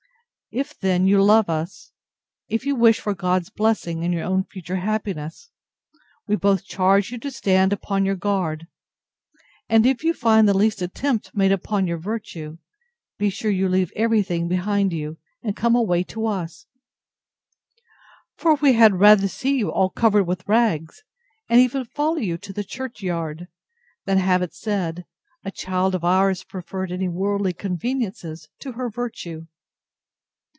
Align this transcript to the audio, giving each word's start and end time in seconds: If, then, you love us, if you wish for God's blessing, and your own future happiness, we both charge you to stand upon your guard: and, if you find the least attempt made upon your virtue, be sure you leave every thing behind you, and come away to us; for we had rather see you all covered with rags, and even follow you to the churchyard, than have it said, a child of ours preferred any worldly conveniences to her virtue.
If, 0.53 0.77
then, 0.77 1.07
you 1.07 1.23
love 1.23 1.49
us, 1.49 1.93
if 2.49 2.65
you 2.65 2.75
wish 2.75 2.99
for 2.99 3.13
God's 3.15 3.49
blessing, 3.49 4.03
and 4.03 4.13
your 4.13 4.25
own 4.25 4.43
future 4.43 4.75
happiness, 4.75 5.49
we 6.27 6.35
both 6.35 6.65
charge 6.65 7.09
you 7.09 7.17
to 7.19 7.31
stand 7.31 7.71
upon 7.71 8.03
your 8.03 8.17
guard: 8.17 8.67
and, 9.69 9.85
if 9.85 10.03
you 10.03 10.13
find 10.13 10.49
the 10.49 10.53
least 10.53 10.81
attempt 10.81 11.33
made 11.33 11.53
upon 11.53 11.87
your 11.87 11.99
virtue, 11.99 12.57
be 13.17 13.29
sure 13.29 13.49
you 13.49 13.69
leave 13.69 13.93
every 13.95 14.21
thing 14.23 14.49
behind 14.49 14.91
you, 14.91 15.17
and 15.41 15.55
come 15.55 15.73
away 15.73 16.03
to 16.11 16.25
us; 16.27 16.65
for 18.35 18.55
we 18.55 18.73
had 18.73 18.99
rather 18.99 19.29
see 19.29 19.57
you 19.57 19.71
all 19.71 19.89
covered 19.89 20.25
with 20.25 20.45
rags, 20.49 21.01
and 21.47 21.61
even 21.61 21.85
follow 21.85 22.17
you 22.17 22.37
to 22.39 22.51
the 22.51 22.65
churchyard, 22.65 23.47
than 24.03 24.17
have 24.17 24.41
it 24.41 24.53
said, 24.53 25.05
a 25.45 25.51
child 25.51 25.95
of 25.95 26.03
ours 26.03 26.43
preferred 26.43 26.91
any 26.91 27.07
worldly 27.07 27.53
conveniences 27.53 28.49
to 28.59 28.73
her 28.73 28.89
virtue. 28.89 29.45